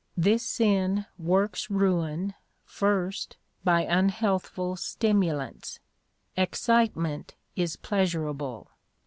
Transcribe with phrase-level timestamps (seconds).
[0.17, 2.33] This sin works ruin,
[2.65, 5.77] first, by unhealthful stimulants.
[6.35, 8.71] Excitement is pleasurable.